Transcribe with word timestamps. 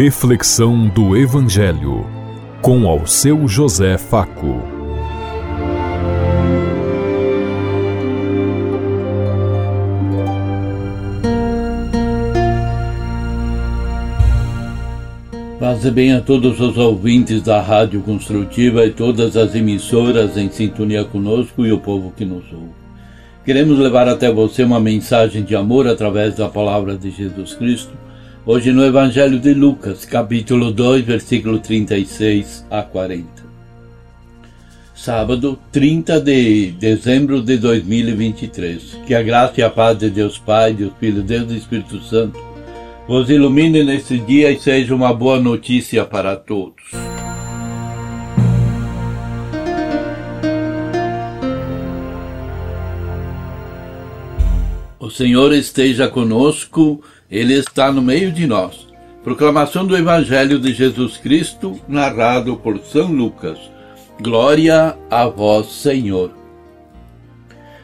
Reflexão 0.00 0.86
do 0.86 1.16
Evangelho 1.16 2.06
com 2.62 2.86
ao 2.86 3.04
seu 3.04 3.48
José 3.48 3.98
Faco. 3.98 4.62
Paz 15.58 15.84
e 15.84 15.90
bem 15.90 16.12
a 16.12 16.20
todos 16.20 16.60
os 16.60 16.78
ouvintes 16.78 17.42
da 17.42 17.60
Rádio 17.60 18.00
Construtiva 18.02 18.86
e 18.86 18.92
todas 18.92 19.36
as 19.36 19.56
emissoras 19.56 20.36
em 20.36 20.48
sintonia 20.48 21.04
conosco 21.04 21.66
e 21.66 21.72
o 21.72 21.78
povo 21.80 22.12
que 22.16 22.24
nos 22.24 22.44
ouve. 22.52 22.70
Queremos 23.44 23.76
levar 23.80 24.06
até 24.06 24.30
você 24.30 24.62
uma 24.62 24.78
mensagem 24.78 25.42
de 25.42 25.56
amor 25.56 25.88
através 25.88 26.36
da 26.36 26.48
palavra 26.48 26.96
de 26.96 27.10
Jesus 27.10 27.54
Cristo 27.54 28.07
Hoje 28.50 28.72
no 28.72 28.82
Evangelho 28.82 29.38
de 29.38 29.52
Lucas, 29.52 30.06
capítulo 30.06 30.72
2, 30.72 31.04
versículo 31.04 31.58
36 31.58 32.64
a 32.70 32.82
40. 32.82 33.26
Sábado, 34.94 35.58
30 35.70 36.18
de 36.18 36.70
dezembro 36.70 37.42
de 37.42 37.58
2023. 37.58 39.00
Que 39.06 39.14
a 39.14 39.22
graça 39.22 39.60
e 39.60 39.62
a 39.62 39.68
paz 39.68 39.98
de 39.98 40.08
Deus 40.08 40.38
Pai, 40.38 40.72
Deus 40.72 40.94
Filho, 40.98 41.22
Deus 41.22 41.52
e 41.52 41.58
Espírito 41.58 42.00
Santo 42.00 42.42
vos 43.06 43.28
ilumine 43.28 43.84
nesse 43.84 44.16
dia 44.16 44.50
e 44.50 44.58
seja 44.58 44.94
uma 44.94 45.12
boa 45.12 45.38
notícia 45.38 46.06
para 46.06 46.34
todos. 46.34 46.84
O 54.98 55.10
Senhor 55.10 55.52
esteja 55.52 56.08
conosco 56.08 57.02
ele 57.30 57.54
está 57.54 57.92
no 57.92 58.00
meio 58.00 58.32
de 58.32 58.46
nós. 58.46 58.88
Proclamação 59.22 59.86
do 59.86 59.96
Evangelho 59.96 60.58
de 60.58 60.72
Jesus 60.72 61.18
Cristo, 61.18 61.78
narrado 61.86 62.56
por 62.56 62.78
São 62.78 63.12
Lucas. 63.12 63.58
Glória 64.20 64.96
a 65.10 65.26
vós, 65.26 65.66
Senhor. 65.66 66.32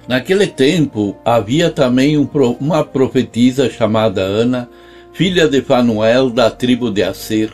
Naquele 0.09 0.47
tempo 0.47 1.17
havia 1.25 1.71
também 1.71 2.17
um, 2.17 2.29
uma 2.61 2.85
profetisa 2.85 3.69
chamada 3.69 4.23
Ana, 4.23 4.69
filha 5.13 5.47
de 5.47 5.61
Fanuel 5.61 6.31
da 6.31 6.51
tribo 6.51 6.91
de 6.91 7.03
Aser. 7.03 7.51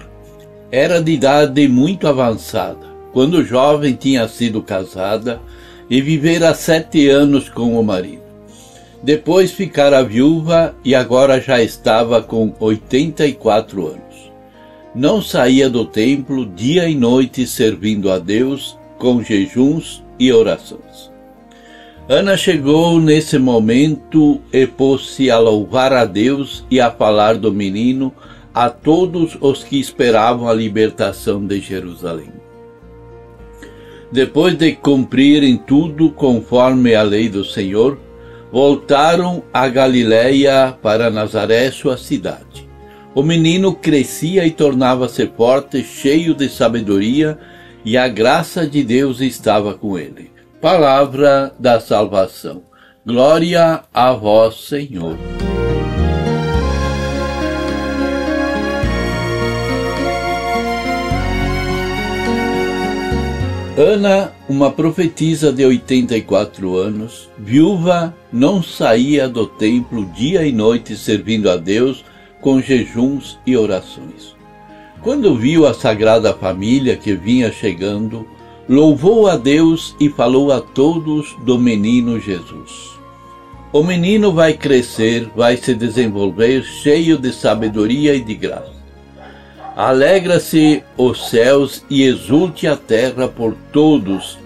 Era 0.70 1.02
de 1.02 1.12
idade 1.12 1.66
muito 1.66 2.06
avançada. 2.06 2.88
Quando 3.12 3.44
jovem 3.44 3.94
tinha 3.94 4.28
sido 4.28 4.62
casada 4.62 5.40
e 5.88 6.00
vivera 6.00 6.54
sete 6.54 7.08
anos 7.08 7.48
com 7.48 7.78
o 7.78 7.82
marido. 7.82 8.29
Depois 9.02 9.52
ficara 9.52 10.04
viúva 10.04 10.74
e 10.84 10.94
agora 10.94 11.40
já 11.40 11.62
estava 11.62 12.20
com 12.22 12.52
84 12.60 13.86
anos. 13.86 14.32
Não 14.94 15.22
saía 15.22 15.70
do 15.70 15.86
templo 15.86 16.44
dia 16.44 16.88
e 16.88 16.94
noite 16.94 17.46
servindo 17.46 18.10
a 18.10 18.18
Deus 18.18 18.78
com 18.98 19.22
jejuns 19.22 20.04
e 20.18 20.30
orações. 20.30 21.10
Ana 22.08 22.36
chegou 22.36 23.00
nesse 23.00 23.38
momento 23.38 24.40
e 24.52 24.66
pôs-se 24.66 25.30
a 25.30 25.38
louvar 25.38 25.92
a 25.92 26.04
Deus 26.04 26.66
e 26.70 26.80
a 26.80 26.90
falar 26.90 27.36
do 27.36 27.52
menino 27.52 28.12
a 28.52 28.68
todos 28.68 29.38
os 29.40 29.62
que 29.62 29.78
esperavam 29.78 30.48
a 30.48 30.52
libertação 30.52 31.46
de 31.46 31.60
Jerusalém. 31.60 32.32
Depois 34.10 34.58
de 34.58 34.72
cumprirem 34.72 35.56
tudo 35.56 36.10
conforme 36.10 36.96
a 36.96 37.02
lei 37.02 37.28
do 37.28 37.44
Senhor, 37.44 37.96
voltaram 38.52 39.42
a 39.52 39.68
Galiléia 39.68 40.76
para 40.82 41.10
Nazaré, 41.10 41.70
sua 41.70 41.96
cidade. 41.96 42.68
O 43.14 43.22
menino 43.22 43.74
crescia 43.74 44.46
e 44.46 44.50
tornava-se 44.50 45.26
forte, 45.36 45.82
cheio 45.82 46.34
de 46.34 46.48
sabedoria, 46.48 47.38
e 47.84 47.96
a 47.96 48.06
graça 48.06 48.66
de 48.66 48.84
Deus 48.84 49.20
estava 49.20 49.74
com 49.74 49.98
ele. 49.98 50.30
Palavra 50.60 51.52
da 51.58 51.80
salvação. 51.80 52.62
Glória 53.04 53.82
a 53.92 54.12
vós, 54.12 54.68
Senhor. 54.68 55.16
Ana, 63.80 64.34
uma 64.46 64.70
profetisa 64.70 65.50
de 65.50 65.64
84 65.64 66.76
anos, 66.76 67.30
viúva, 67.38 68.14
não 68.30 68.62
saía 68.62 69.26
do 69.26 69.46
templo 69.46 70.04
dia 70.04 70.44
e 70.44 70.52
noite 70.52 70.94
servindo 70.94 71.48
a 71.48 71.56
Deus 71.56 72.04
com 72.42 72.60
jejuns 72.60 73.38
e 73.46 73.56
orações. 73.56 74.36
Quando 75.00 75.34
viu 75.34 75.66
a 75.66 75.72
Sagrada 75.72 76.34
Família 76.34 76.94
que 76.94 77.14
vinha 77.14 77.50
chegando, 77.50 78.28
louvou 78.68 79.26
a 79.26 79.38
Deus 79.38 79.96
e 79.98 80.10
falou 80.10 80.52
a 80.52 80.60
todos 80.60 81.34
do 81.46 81.58
menino 81.58 82.20
Jesus. 82.20 83.00
O 83.72 83.82
menino 83.82 84.30
vai 84.30 84.52
crescer, 84.52 85.30
vai 85.34 85.56
se 85.56 85.74
desenvolver 85.74 86.64
cheio 86.64 87.16
de 87.16 87.32
sabedoria 87.32 88.14
e 88.14 88.20
de 88.20 88.34
graça 88.34 88.79
Alegra-se 89.80 90.82
os 90.94 91.30
céus 91.30 91.82
e 91.88 92.02
exulte 92.02 92.66
a 92.66 92.76
terra 92.76 93.26
por 93.26 93.56
todos, 93.72 94.38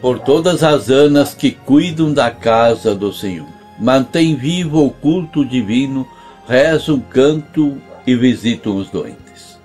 por 0.00 0.20
todas 0.20 0.62
as 0.62 0.88
anas 0.88 1.34
que 1.34 1.50
cuidam 1.50 2.14
da 2.14 2.30
casa 2.30 2.94
do 2.94 3.12
Senhor. 3.12 3.46
Mantém 3.78 4.34
vivo 4.34 4.86
o 4.86 4.90
culto 4.90 5.44
divino, 5.44 6.08
rezam, 6.48 6.98
canto 6.98 7.76
e 8.06 8.14
visitam 8.14 8.76
os 8.76 8.88
doentes. 8.88 9.58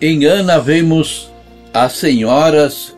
Em 0.00 0.24
Ana 0.24 0.60
vemos 0.60 1.32
as 1.72 1.94
senhoras 1.94 2.96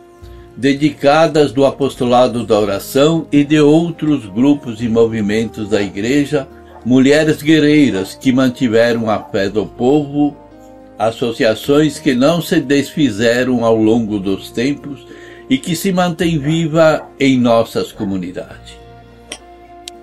dedicadas 0.55 1.51
do 1.51 1.65
apostolado 1.65 2.45
da 2.45 2.59
oração 2.59 3.25
e 3.31 3.43
de 3.43 3.59
outros 3.59 4.27
grupos 4.27 4.79
e 4.79 4.87
movimentos 4.87 5.69
da 5.69 5.81
igreja, 5.81 6.47
mulheres 6.85 7.41
guerreiras 7.41 8.13
que 8.13 8.31
mantiveram 8.31 9.09
a 9.09 9.17
fé 9.17 9.49
do 9.49 9.65
povo 9.65 10.37
associações 10.97 11.99
que 11.99 12.13
não 12.13 12.41
se 12.41 12.59
desfizeram 12.59 13.63
ao 13.63 13.75
longo 13.75 14.19
dos 14.19 14.49
tempos 14.49 15.05
e 15.49 15.57
que 15.57 15.75
se 15.75 15.91
mantém 15.91 16.37
viva 16.37 17.07
em 17.19 17.39
nossas 17.39 17.91
comunidades. 17.91 18.77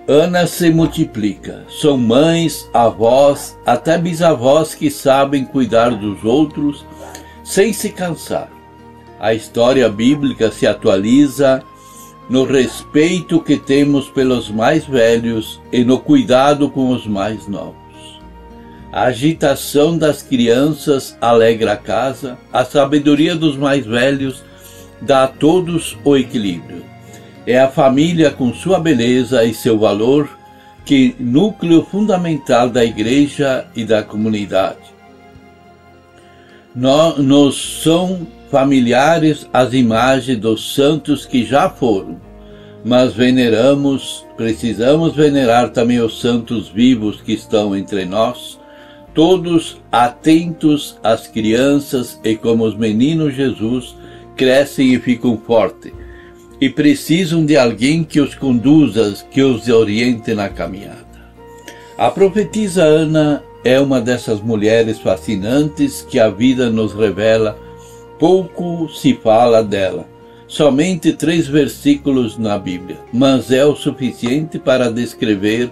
Ana 0.07 0.45
se 0.45 0.69
multiplica. 0.69 1.65
São 1.81 1.97
mães, 1.97 2.69
avós, 2.73 3.57
até 3.65 3.97
bisavós 3.97 4.75
que 4.75 4.91
sabem 4.91 5.43
cuidar 5.43 5.89
dos 5.89 6.23
outros 6.23 6.85
sem 7.43 7.73
se 7.73 7.89
cansar. 7.89 8.49
A 9.19 9.33
história 9.33 9.89
bíblica 9.89 10.51
se 10.51 10.67
atualiza 10.67 11.63
no 12.29 12.43
respeito 12.43 13.41
que 13.41 13.57
temos 13.57 14.09
pelos 14.09 14.49
mais 14.49 14.85
velhos 14.85 15.61
e 15.71 15.83
no 15.83 15.99
cuidado 15.99 16.69
com 16.69 16.89
os 16.89 17.07
mais 17.07 17.47
novos. 17.47 17.84
A 18.95 19.07
agitação 19.07 19.97
das 19.97 20.21
crianças 20.21 21.17
alegra 21.19 21.73
a 21.73 21.75
casa, 21.75 22.37
a 22.53 22.63
sabedoria 22.63 23.35
dos 23.35 23.57
mais 23.57 23.85
velhos 23.85 24.41
dá 25.01 25.25
a 25.25 25.27
todos 25.27 25.97
o 26.05 26.15
equilíbrio. 26.15 26.81
É 27.45 27.59
a 27.59 27.67
família 27.67 28.31
com 28.31 28.53
sua 28.53 28.79
beleza 28.79 29.43
e 29.43 29.53
seu 29.53 29.77
valor 29.77 30.29
que 30.85 31.13
núcleo 31.19 31.85
fundamental 31.91 32.69
da 32.69 32.85
igreja 32.85 33.67
e 33.75 33.83
da 33.83 34.01
comunidade. 34.01 34.95
Nos 36.73 37.81
são 37.83 38.25
familiares 38.49 39.45
as 39.51 39.73
imagens 39.73 40.37
dos 40.37 40.73
santos 40.73 41.25
que 41.25 41.43
já 41.43 41.69
foram, 41.69 42.15
mas 42.85 43.13
veneramos, 43.13 44.25
precisamos 44.37 45.13
venerar 45.13 45.71
também 45.71 45.99
os 45.99 46.21
santos 46.21 46.69
vivos 46.69 47.19
que 47.19 47.33
estão 47.33 47.75
entre 47.75 48.05
nós, 48.05 48.63
todos 49.15 49.81
atentos 49.89 50.99
às 51.01 51.25
crianças 51.25 52.19
e 52.21 52.35
como 52.35 52.65
os 52.65 52.75
meninos 52.75 53.33
Jesus 53.33 53.95
crescem 54.35 54.93
e 54.93 54.99
ficam 54.99 55.37
fortes 55.37 55.93
e 56.59 56.69
precisam 56.69 57.45
de 57.45 57.57
alguém 57.57 58.03
que 58.03 58.19
os 58.19 58.35
conduza, 58.35 59.13
que 59.31 59.41
os 59.41 59.67
oriente 59.69 60.33
na 60.33 60.49
caminhada. 60.49 61.05
A 61.97 62.11
profetisa 62.11 62.83
Ana 62.83 63.41
é 63.63 63.79
uma 63.79 64.01
dessas 64.01 64.41
mulheres 64.41 64.99
fascinantes 64.99 66.01
que 66.01 66.19
a 66.19 66.29
vida 66.29 66.69
nos 66.69 66.93
revela. 66.93 67.57
Pouco 68.19 68.89
se 68.89 69.13
fala 69.13 69.63
dela, 69.63 70.05
somente 70.47 71.13
três 71.13 71.47
versículos 71.47 72.37
na 72.37 72.57
Bíblia, 72.57 72.97
mas 73.13 73.51
é 73.51 73.65
o 73.65 73.75
suficiente 73.75 74.59
para 74.59 74.91
descrever 74.91 75.71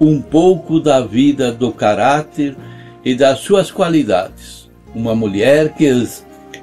um 0.00 0.20
pouco 0.20 0.80
da 0.80 1.00
vida, 1.00 1.52
do 1.52 1.72
caráter 1.72 2.56
e 3.04 3.14
das 3.14 3.40
suas 3.40 3.70
qualidades. 3.70 4.70
Uma 4.94 5.14
mulher 5.14 5.74
que 5.74 5.90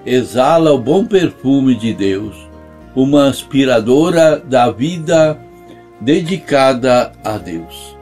exala 0.05 0.71
o 0.71 0.79
bom 0.79 1.05
perfume 1.05 1.75
de 1.75 1.93
Deus, 1.93 2.35
uma 2.95 3.27
aspiradora 3.27 4.37
da 4.37 4.71
vida 4.71 5.39
dedicada 5.99 7.11
a 7.23 7.37
Deus. 7.37 7.95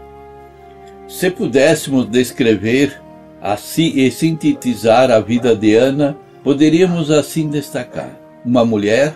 Se 1.08 1.30
pudéssemos 1.30 2.08
descrever 2.08 3.02
assim, 3.42 3.92
e 3.96 4.12
sintetizar 4.12 5.12
a 5.12 5.20
vida 5.20 5.56
de 5.56 5.76
Ana, 5.76 6.16
poderíamos 6.44 7.12
assim 7.12 7.50
destacar: 7.50 8.18
uma 8.46 8.64
mulher 8.64 9.16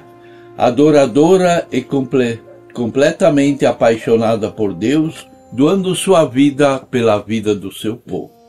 adoradora 0.58 1.68
e 1.72 1.82
comple 1.82 2.42
completamente 2.74 3.66
apaixonada 3.66 4.50
por 4.52 4.74
Deus, 4.74 5.28
doando 5.52 5.96
sua 5.96 6.26
vida 6.26 6.80
pela 6.80 7.20
vida 7.20 7.54
do 7.54 7.72
seu 7.72 7.96
povo. 7.96 8.43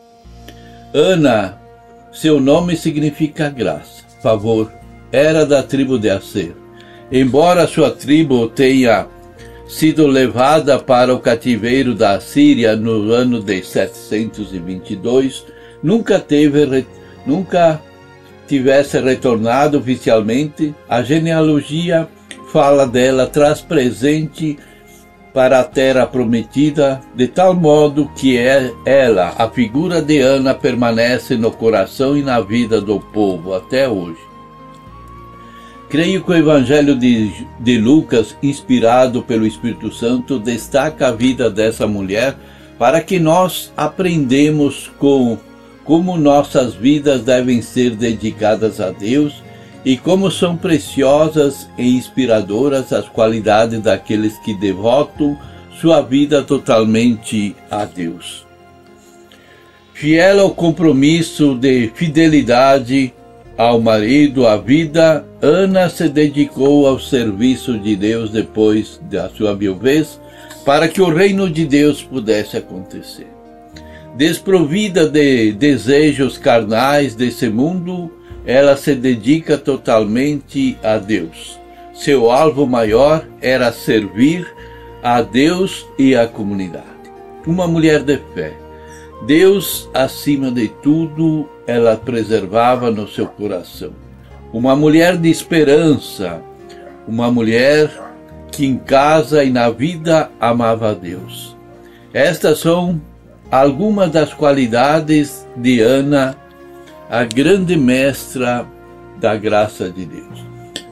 Ana, 0.96 1.58
seu 2.12 2.38
nome 2.38 2.76
significa 2.76 3.50
graça, 3.50 4.04
favor, 4.22 4.72
era 5.10 5.44
da 5.44 5.60
tribo 5.60 5.98
de 5.98 6.08
Aser. 6.08 6.54
Embora 7.10 7.66
sua 7.66 7.90
tribo 7.90 8.46
tenha 8.46 9.08
sido 9.66 10.06
levada 10.06 10.78
para 10.78 11.12
o 11.12 11.18
cativeiro 11.18 11.96
da 11.96 12.20
Síria 12.20 12.76
no 12.76 13.10
ano 13.10 13.42
de 13.42 13.60
722, 13.60 15.44
nunca 15.82 16.20
teve 16.20 16.86
nunca 17.26 17.82
tivesse 18.46 19.00
retornado 19.00 19.76
oficialmente, 19.78 20.72
a 20.88 21.02
genealogia 21.02 22.08
fala 22.52 22.86
dela 22.86 23.26
traz 23.26 23.60
presente 23.60 24.56
para 25.34 25.58
a 25.58 25.64
terra 25.64 26.06
prometida, 26.06 27.00
de 27.12 27.26
tal 27.26 27.54
modo 27.54 28.08
que 28.14 28.38
é 28.38 28.72
ela, 28.86 29.34
a 29.36 29.50
figura 29.50 30.00
de 30.00 30.20
Ana, 30.20 30.54
permanece 30.54 31.36
no 31.36 31.50
coração 31.50 32.16
e 32.16 32.22
na 32.22 32.40
vida 32.40 32.80
do 32.80 33.00
povo 33.00 33.52
até 33.52 33.88
hoje. 33.88 34.20
Creio 35.88 36.22
que 36.22 36.30
o 36.30 36.36
Evangelho 36.36 36.94
de, 36.96 37.46
de 37.58 37.78
Lucas, 37.78 38.36
inspirado 38.40 39.22
pelo 39.22 39.44
Espírito 39.44 39.92
Santo, 39.92 40.38
destaca 40.38 41.08
a 41.08 41.12
vida 41.12 41.50
dessa 41.50 41.84
mulher 41.84 42.36
para 42.78 43.00
que 43.00 43.18
nós 43.18 43.72
aprendemos 43.76 44.90
com 44.98 45.36
como 45.84 46.16
nossas 46.16 46.74
vidas 46.74 47.22
devem 47.22 47.60
ser 47.60 47.90
dedicadas 47.94 48.80
a 48.80 48.90
Deus 48.90 49.42
e 49.84 49.96
como 49.96 50.30
são 50.30 50.56
preciosas 50.56 51.68
e 51.76 51.96
inspiradoras 51.96 52.92
as 52.92 53.08
qualidades 53.08 53.80
daqueles 53.80 54.38
que 54.38 54.54
devotam 54.54 55.38
sua 55.80 56.00
vida 56.00 56.42
totalmente 56.42 57.54
a 57.70 57.84
Deus. 57.84 58.46
Fiel 59.92 60.40
ao 60.40 60.50
compromisso 60.50 61.54
de 61.54 61.90
fidelidade 61.94 63.12
ao 63.56 63.80
marido, 63.80 64.46
à 64.46 64.56
vida, 64.56 65.24
Ana 65.40 65.88
se 65.88 66.08
dedicou 66.08 66.88
ao 66.88 66.98
serviço 66.98 67.78
de 67.78 67.94
Deus 67.94 68.30
depois 68.30 69.00
da 69.08 69.28
sua 69.28 69.54
viuvez, 69.54 70.20
para 70.64 70.88
que 70.88 71.00
o 71.00 71.14
reino 71.14 71.48
de 71.48 71.64
Deus 71.64 72.02
pudesse 72.02 72.56
acontecer. 72.56 73.28
Desprovida 74.16 75.08
de 75.08 75.52
desejos 75.52 76.36
carnais 76.38 77.14
desse 77.14 77.48
mundo, 77.48 78.10
ela 78.46 78.76
se 78.76 78.94
dedica 78.94 79.56
totalmente 79.56 80.78
a 80.82 80.98
Deus. 80.98 81.58
Seu 81.94 82.30
alvo 82.30 82.66
maior 82.66 83.24
era 83.40 83.72
servir 83.72 84.46
a 85.02 85.22
Deus 85.22 85.86
e 85.98 86.16
à 86.16 86.26
comunidade. 86.26 86.84
Uma 87.46 87.66
mulher 87.66 88.02
de 88.02 88.18
fé. 88.34 88.52
Deus 89.26 89.88
acima 89.94 90.50
de 90.50 90.68
tudo, 90.68 91.48
ela 91.66 91.96
preservava 91.96 92.90
no 92.90 93.08
seu 93.08 93.26
coração. 93.26 93.92
Uma 94.52 94.76
mulher 94.76 95.16
de 95.16 95.30
esperança, 95.30 96.42
uma 97.06 97.30
mulher 97.30 97.90
que 98.50 98.66
em 98.66 98.76
casa 98.76 99.42
e 99.44 99.50
na 99.50 99.70
vida 99.70 100.30
amava 100.40 100.90
a 100.90 100.94
Deus. 100.94 101.56
Estas 102.12 102.60
são 102.60 103.00
algumas 103.50 104.10
das 104.10 104.32
qualidades 104.32 105.46
de 105.56 105.80
Ana 105.80 106.36
a 107.08 107.24
grande 107.24 107.76
mestra 107.76 108.66
da 109.20 109.36
graça 109.36 109.90
de 109.90 110.04
Deus. 110.04 110.44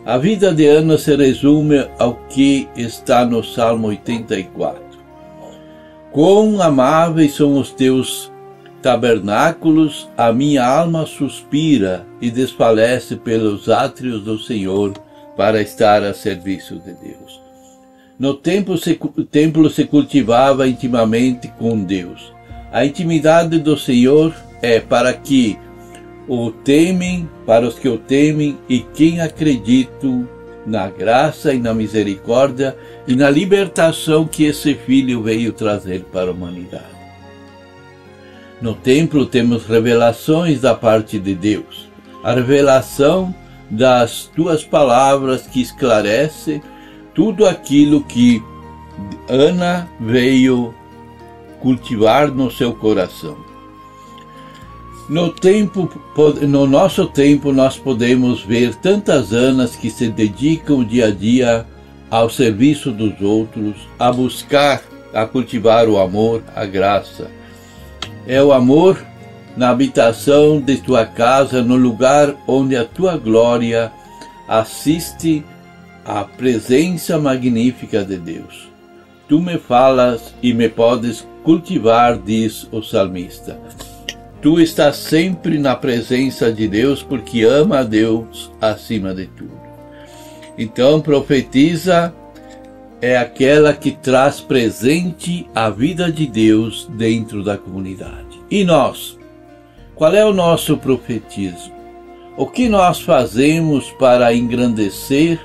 A 0.05 0.19
vida 0.19 0.53
de 0.53 0.67
Ana 0.67 0.99
se 0.99 1.15
resume 1.15 1.87
ao 1.99 2.15
que 2.29 2.69
está 2.77 3.25
no 3.25 3.43
Salmo 3.43 3.89
84. 3.89 4.83
Quão 6.11 6.61
amáveis 6.61 7.35
são 7.35 7.57
os 7.59 7.71
teus 7.71 8.31
tabernáculos, 8.83 10.09
a 10.17 10.33
minha 10.33 10.67
alma 10.67 11.07
suspira 11.07 12.05
e 12.21 12.31
desfalece 12.31 13.15
pelos 13.17 13.69
átrios 13.69 14.23
do 14.23 14.39
Senhor 14.39 14.93
para 15.37 15.63
estar 15.63 16.03
a 16.03 16.13
serviço 16.13 16.75
de 16.81 16.93
Deus. 16.93 17.41
No 18.19 18.35
templo 18.35 18.77
se, 18.77 18.99
templo 19.31 19.71
se 19.71 19.85
cultivava 19.85 20.69
intimamente 20.69 21.49
com 21.59 21.79
Deus. 21.79 22.33
A 22.73 22.85
intimidade 22.85 23.59
do 23.59 23.79
Senhor 23.79 24.35
é 24.61 24.81
para 24.81 25.13
que 25.13 25.59
o 26.29 26.51
temem, 26.51 27.29
para 27.45 27.67
os 27.67 27.79
que 27.79 27.89
o 27.89 27.99
temem 27.99 28.59
e 28.69 28.81
quem 28.81 29.21
acreditam 29.21 30.29
na 30.65 30.89
graça 30.89 31.53
e 31.53 31.59
na 31.59 31.75
misericórdia 31.75 32.77
e 33.07 33.17
na 33.17 33.29
libertação 33.29 34.27
que 34.27 34.45
esse 34.45 34.75
Filho 34.75 35.23
veio 35.23 35.53
trazer 35.53 36.05
para 36.05 36.31
a 36.31 36.33
humanidade. 36.33 37.03
No 38.61 38.75
templo 38.75 39.27
temos 39.27 39.67
revelações 39.67 40.61
da 40.61 40.75
parte 40.75 41.19
de 41.19 41.35
Deus, 41.35 41.89
a 42.23 42.33
revelação 42.33 43.35
das 43.69 44.31
tuas 44.37 44.63
palavras 44.63 45.47
que 45.47 45.61
esclarece 45.61 46.63
tudo 47.15 47.47
aquilo 47.47 48.05
que 48.05 48.43
Ana 49.29 49.89
veio 49.99 50.75
cultivar 51.61 52.29
no 52.29 52.51
seu 52.51 52.73
coração. 52.75 53.52
No, 55.13 55.31
tempo, 55.31 55.91
no 56.41 56.67
nosso 56.67 57.07
tempo, 57.07 57.53
nós 57.53 57.77
podemos 57.77 58.43
ver 58.43 58.75
tantas 58.77 59.31
Anas 59.31 59.77
que 59.77 59.91
se 59.91 60.09
dedicam 60.09 60.83
dia 60.83 61.09
a 61.09 61.11
dia 61.11 61.67
ao 62.11 62.31
serviço 62.31 62.91
dos 62.91 63.21
outros, 63.21 63.77
a 63.99 64.11
buscar, 64.11 64.83
a 65.13 65.27
cultivar 65.27 65.87
o 65.87 65.99
amor, 65.99 66.43
a 66.57 66.65
graça. 66.65 67.31
É 68.27 68.43
o 68.43 68.55
amor 68.55 69.05
na 69.55 69.69
habitação 69.69 70.59
de 70.59 70.79
tua 70.79 71.05
casa, 71.05 71.63
no 71.63 71.77
lugar 71.77 72.35
onde 72.49 72.75
a 72.75 72.83
tua 72.83 73.19
glória 73.19 73.93
assiste 74.49 75.45
à 76.07 76.25
presença 76.25 77.19
magnífica 77.19 78.03
de 78.03 78.17
Deus. 78.17 78.71
Tu 79.29 79.39
me 79.43 79.59
falas 79.59 80.35
e 80.43 80.55
me 80.55 80.71
podes 80.71 81.29
cultivar, 81.45 82.17
diz 82.17 82.67
o 82.73 82.81
salmista. 82.81 83.61
Tu 84.43 84.59
estás 84.59 84.97
sempre 84.97 85.57
na 85.57 85.77
presença 85.77 86.53
de 86.53 86.67
Deus 86.67 87.01
porque 87.01 87.45
ama 87.45 87.79
a 87.79 87.83
Deus 87.85 88.51
acima 88.61 89.15
de 89.15 89.29
tudo. 89.29 89.63
Então, 90.59 91.01
profetiza 91.01 92.13
é 93.01 93.17
aquela 93.17 93.73
que 93.73 93.93
traz 93.93 94.41
presente 94.41 95.49
a 95.55 95.71
vida 95.71 96.11
de 96.11 96.27
Deus 96.27 96.91
dentro 96.93 97.45
da 97.45 97.57
comunidade. 97.57 98.41
E 98.51 98.65
nós? 98.65 99.17
Qual 99.95 100.13
é 100.13 100.25
o 100.25 100.33
nosso 100.33 100.77
profetismo? 100.77 101.73
O 102.37 102.45
que 102.45 102.69
nós 102.69 103.01
fazemos 103.01 103.93
para 103.93 104.35
engrandecer, 104.35 105.41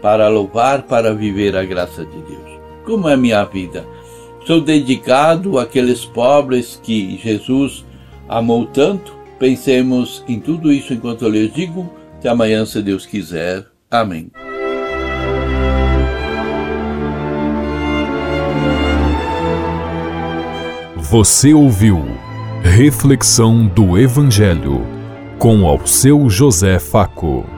para 0.00 0.26
louvar, 0.28 0.84
para 0.84 1.14
viver 1.14 1.54
a 1.54 1.64
graça 1.64 2.02
de 2.02 2.16
Deus? 2.22 2.60
Como 2.86 3.10
é 3.10 3.16
minha 3.16 3.44
vida? 3.44 3.86
Sou 4.46 4.62
dedicado 4.62 5.58
àqueles 5.58 6.06
pobres 6.06 6.80
que 6.82 7.20
Jesus 7.22 7.84
amou 8.28 8.66
tanto, 8.66 9.16
pensemos 9.38 10.24
em 10.28 10.38
tudo 10.38 10.72
isso 10.72 10.92
enquanto 10.92 11.24
eu 11.24 11.30
lhes 11.30 11.52
digo. 11.52 11.92
Até 12.18 12.28
amanhã, 12.28 12.66
se 12.66 12.82
Deus 12.82 13.06
quiser. 13.06 13.64
Amém. 13.90 14.30
Você 20.96 21.54
ouviu 21.54 22.04
Reflexão 22.62 23.66
do 23.66 23.96
Evangelho 23.96 24.84
com 25.38 25.66
ao 25.66 25.86
seu 25.86 26.28
José 26.28 26.78
Faco. 26.78 27.57